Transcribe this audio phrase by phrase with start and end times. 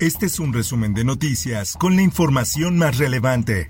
[0.00, 3.66] Este es un resumen de noticias con la información más relevante.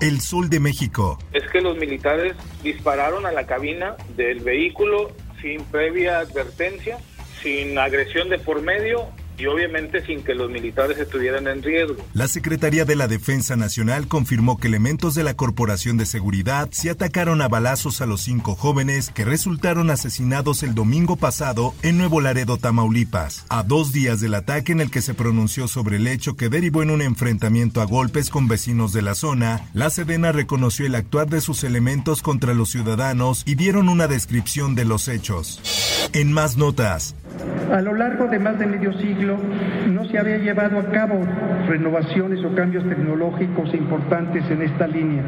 [0.00, 1.18] El Sol de México.
[1.32, 6.98] Es que los militares dispararon a la cabina del vehículo sin previa advertencia,
[7.42, 9.08] sin agresión de por medio
[9.42, 11.96] y obviamente sin que los militares estuvieran en riesgo.
[12.14, 16.90] La Secretaría de la Defensa Nacional confirmó que elementos de la Corporación de Seguridad se
[16.90, 22.20] atacaron a balazos a los cinco jóvenes que resultaron asesinados el domingo pasado en Nuevo
[22.20, 26.36] Laredo, Tamaulipas, a dos días del ataque en el que se pronunció sobre el hecho
[26.36, 29.68] que derivó en un enfrentamiento a golpes con vecinos de la zona.
[29.74, 34.76] La Sedena reconoció el actuar de sus elementos contra los ciudadanos y dieron una descripción
[34.76, 36.01] de los hechos.
[36.14, 37.14] En más notas,
[37.72, 39.38] a lo largo de más de medio siglo
[39.88, 41.18] no se había llevado a cabo
[41.66, 45.24] renovaciones o cambios tecnológicos importantes en esta línea.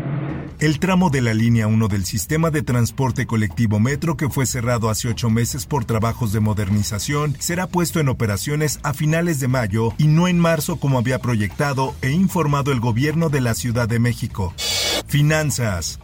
[0.61, 4.91] El tramo de la línea 1 del sistema de transporte colectivo Metro, que fue cerrado
[4.91, 9.95] hace ocho meses por trabajos de modernización, será puesto en operaciones a finales de mayo
[9.97, 13.99] y no en marzo como había proyectado e informado el gobierno de la Ciudad de
[13.99, 14.53] México.
[15.07, 15.99] Finanzas.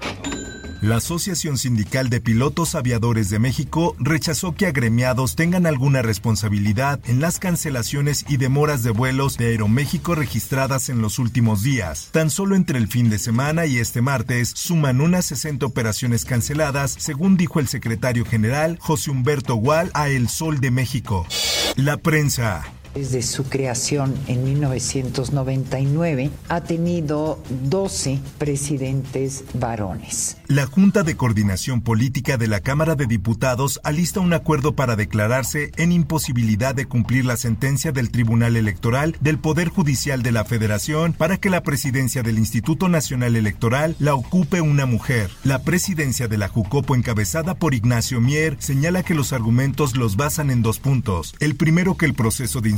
[0.81, 7.21] La Asociación Sindical de Pilotos Aviadores de México rechazó que agremiados tengan alguna responsabilidad en
[7.21, 12.09] las cancelaciones y demoras de vuelos de Aeroméxico registradas en los últimos días.
[12.13, 16.97] Tan solo entre el fin de semana y este martes suman unas 60 operaciones canceladas,
[16.99, 21.27] según dijo el secretario general José Humberto Gual a El Sol de México.
[21.77, 22.65] La prensa.
[22.95, 30.37] Desde su creación en 1999 ha tenido 12 presidentes varones.
[30.49, 35.71] La Junta de Coordinación Política de la Cámara de Diputados alista un acuerdo para declararse
[35.77, 41.13] en imposibilidad de cumplir la sentencia del Tribunal Electoral del Poder Judicial de la Federación
[41.13, 45.31] para que la presidencia del Instituto Nacional Electoral la ocupe una mujer.
[45.45, 50.51] La presidencia de la Jucopo encabezada por Ignacio Mier señala que los argumentos los basan
[50.51, 51.35] en dos puntos.
[51.39, 52.71] El primero que el proceso de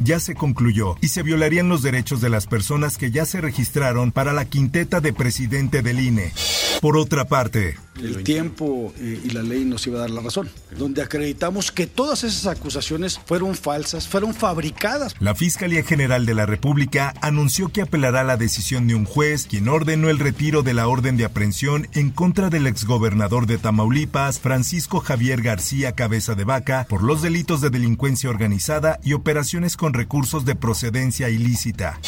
[0.00, 4.12] ya se concluyó y se violarían los derechos de las personas que ya se registraron
[4.12, 6.32] para la quinteta de presidente del INE.
[6.80, 10.48] Por otra parte, el tiempo eh, y la ley nos iba a dar la razón,
[10.78, 15.14] donde acreditamos que todas esas acusaciones fueron falsas, fueron fabricadas.
[15.20, 19.68] La Fiscalía General de la República anunció que apelará la decisión de un juez quien
[19.68, 25.00] ordenó el retiro de la orden de aprehensión en contra del exgobernador de Tamaulipas, Francisco
[25.00, 30.44] Javier García Cabeza de Vaca, por los delitos de delincuencia organizada y operaciones con recursos
[30.44, 31.98] de procedencia ilícita.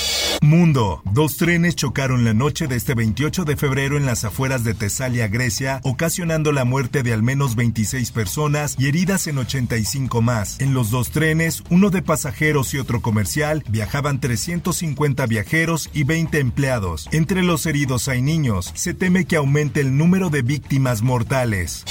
[0.42, 1.02] Mundo.
[1.12, 5.28] Dos trenes chocaron la noche de este 28 de febrero en las afueras de Tesalia,
[5.28, 10.60] Grecia, ocasionando la muerte de al menos 26 personas y heridas en 85 más.
[10.60, 16.38] En los dos trenes, uno de pasajeros y otro comercial, viajaban 350 viajeros y 20
[16.38, 17.08] empleados.
[17.12, 18.72] Entre los heridos hay niños.
[18.74, 21.84] Se teme que aumente el número de víctimas mortales.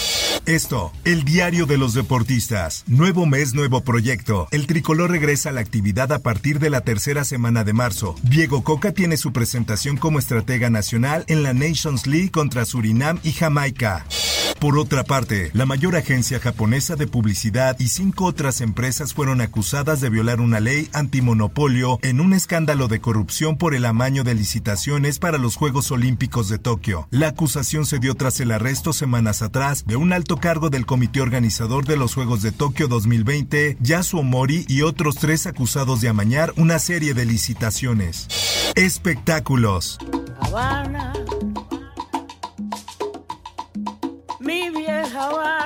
[0.45, 2.83] Esto, el diario de los deportistas.
[2.85, 4.49] Nuevo mes, nuevo proyecto.
[4.51, 8.15] El tricolor regresa a la actividad a partir de la tercera semana de marzo.
[8.23, 13.31] Diego Coca tiene su presentación como estratega nacional en la Nations League contra Surinam y
[13.31, 14.05] Jamaica.
[14.59, 19.99] Por otra parte, la mayor agencia japonesa de publicidad y cinco otras empresas fueron acusadas
[19.99, 25.19] de violar una ley antimonopolio en un escándalo de corrupción por el amaño de licitaciones
[25.19, 27.09] para los Juegos Olímpicos de Tokio.
[27.11, 31.21] La acusación se dio tras el arresto semanas atrás de un alto cargo del comité
[31.21, 36.53] organizador de los Juegos de Tokio 2020, Yasuo Mori, y otros tres acusados de amañar
[36.57, 38.27] una serie de licitaciones.
[38.75, 39.97] Espectáculos.
[44.39, 45.62] Mi vieja.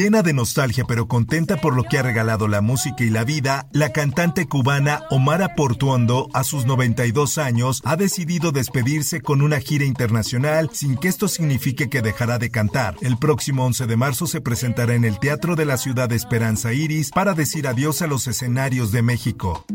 [0.00, 3.68] Llena de nostalgia pero contenta por lo que ha regalado la música y la vida,
[3.70, 9.84] la cantante cubana Omara Portuondo, a sus 92 años, ha decidido despedirse con una gira
[9.84, 12.96] internacional sin que esto signifique que dejará de cantar.
[13.02, 16.72] El próximo 11 de marzo se presentará en el Teatro de la Ciudad de Esperanza
[16.72, 19.66] Iris para decir adiós a los escenarios de México.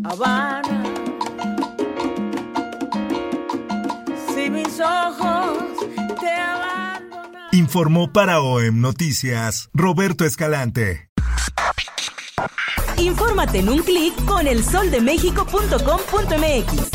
[7.76, 11.10] Informó para OEM Noticias Roberto Escalante.
[12.98, 16.95] Infórmate en un clic con elsoldemexico.com.mx.